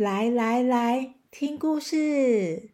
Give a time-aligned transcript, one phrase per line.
[0.00, 2.70] 来来来，听故事！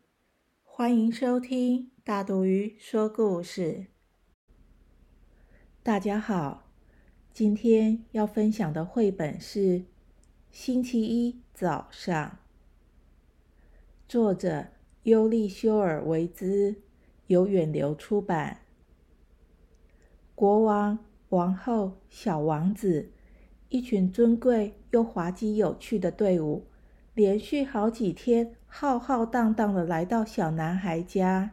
[0.62, 3.86] 欢迎收听大肚鱼说故事。
[5.82, 6.70] 大家好，
[7.32, 9.58] 今天要分享的绘本是
[10.52, 12.30] 《星期一早上》，
[14.06, 14.68] 作者
[15.02, 16.80] 尤利修尔维兹，
[17.26, 18.60] 由远流出版。
[20.36, 20.96] 国王、
[21.30, 23.10] 王后、小王子，
[23.68, 26.68] 一群尊贵又滑稽有趣的队伍。
[27.16, 31.52] 连续好几天，浩浩荡荡的来到小男孩家。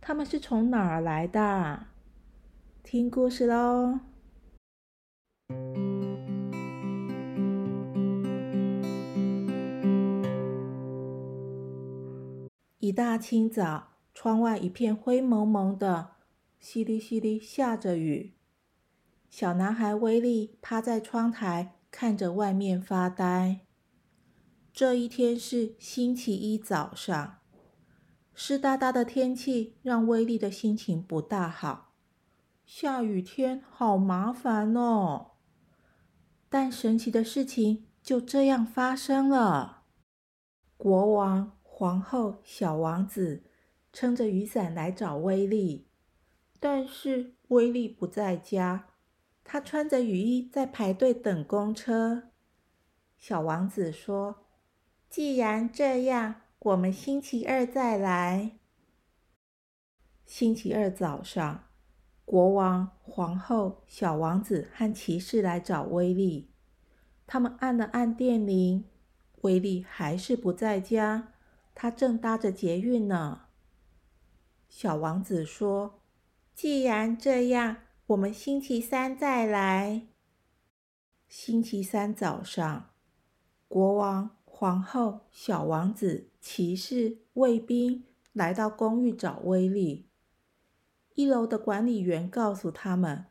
[0.00, 1.86] 他们是从哪儿来的？
[2.84, 3.98] 听故事喽！
[12.78, 16.10] 一大清早，窗外一片灰蒙蒙的，
[16.62, 18.34] 淅沥淅沥下着雨。
[19.28, 23.62] 小男孩威利趴在窗台，看着外面发呆。
[24.78, 27.38] 这一天是星期一早上，
[28.32, 31.94] 湿哒哒的天气让威利的心情不大好。
[32.64, 35.32] 下雨天好麻烦哦。
[36.48, 39.82] 但神奇的事情就这样发生了：
[40.76, 43.42] 国王、皇后、小王子
[43.92, 45.88] 撑着雨伞来找威利，
[46.60, 48.86] 但是威利不在家，
[49.42, 52.28] 他穿着雨衣在排队等公车。
[53.18, 54.44] 小王子说。
[55.08, 58.58] 既然这样，我们星期二再来。
[60.26, 61.64] 星期二早上，
[62.26, 66.52] 国王、皇后、小王子和骑士来找威利。
[67.26, 68.84] 他们按了按电铃，
[69.40, 71.32] 威利还是不在家，
[71.74, 73.46] 他正搭着捷运呢。
[74.68, 76.02] 小王子说
[76.54, 80.08] ：“既然这样，我们星期三再来。”
[81.26, 82.90] 星期三早上，
[83.66, 84.37] 国王。
[84.60, 88.02] 皇后、小王子、骑士、卫兵
[88.32, 90.08] 来到公寓找威利。
[91.14, 93.26] 一楼的管理员告诉他们：“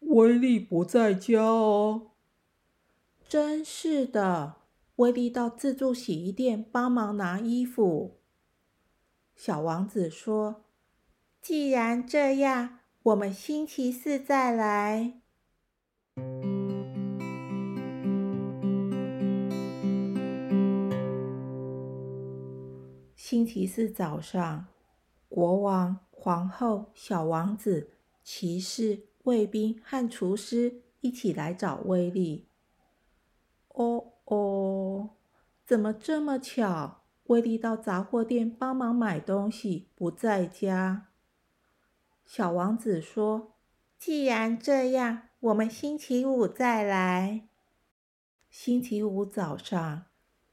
[0.00, 2.12] 威利不在家哦。”
[3.28, 4.62] 真是的，
[4.96, 8.16] 威利到自助洗衣店帮忙拿衣服。
[9.36, 10.64] 小王子说
[11.42, 15.20] ：“既然这样，我们星期四再来。”
[23.22, 24.66] 星期四早上，
[25.28, 27.90] 国王、皇后、小王子、
[28.24, 32.46] 骑士、卫兵和厨师一起来找威利。
[33.68, 35.10] 哦哦，
[35.66, 37.02] 怎么这么巧？
[37.24, 41.08] 威利到杂货店帮忙买东西，不在家。
[42.24, 43.52] 小王子说
[44.00, 47.46] ：“既然这样，我们星期五再来。”
[48.48, 50.06] 星期五早上，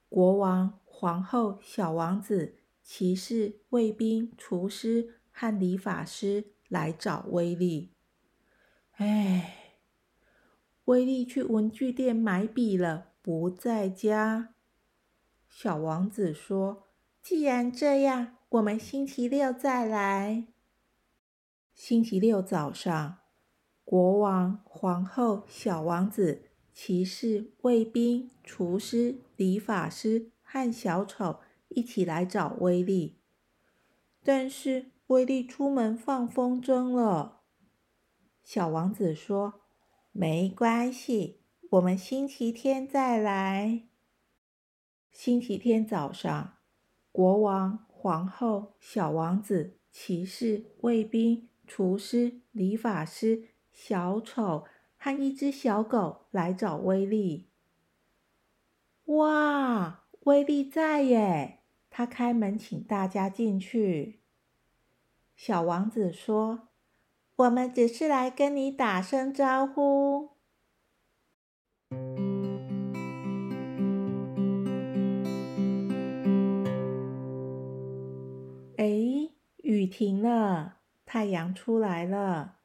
[0.09, 2.55] 国王、皇后、小王子。
[2.81, 7.91] 骑士、卫兵、厨师和理发师来找威利。
[8.93, 9.75] 哎，
[10.85, 14.55] 威利去文具店买笔了，不在家。
[15.47, 16.87] 小王子说
[17.21, 20.47] ：“既然这样，我们星期六再来。”
[21.75, 23.17] 星期六早上，
[23.83, 26.43] 国王、皇后、小王子、
[26.73, 31.41] 骑士、卫兵、厨师、理发师和小丑。
[31.69, 33.19] 一起来找威利，
[34.23, 37.41] 但是威利出门放风筝了。
[38.41, 39.65] 小王子说
[40.13, 41.41] ：“没关系，
[41.71, 43.89] 我们星期天再来。”
[45.11, 46.53] 星期天早上，
[47.11, 54.63] 国王、皇后、小王子、骑士、卫兵、厨师、理发师、小丑
[54.95, 57.49] 和一只小狗来找威利。
[59.07, 60.06] 哇！
[60.27, 61.59] 威利在耶！
[61.89, 64.19] 他开门，请大家进去。
[65.37, 66.67] 小王子说
[67.37, 70.31] ：“我们只是来跟你打声招呼。”
[78.75, 79.29] 哎，
[79.63, 82.57] 雨停了，太阳出来了。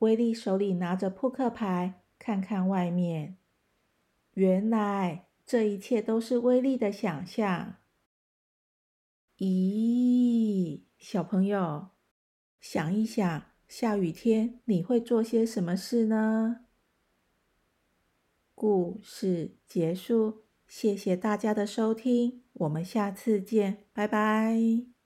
[0.00, 3.36] 威利手里拿着扑克牌，看看外面。
[4.34, 5.29] 原来。
[5.50, 7.78] 这一切都是威力的想象。
[9.38, 11.88] 咦，小朋友，
[12.60, 16.66] 想一想，下雨天你会做些什么事呢？
[18.54, 24.99] 故事结束，谢谢大家的收听，我们下次见，拜拜。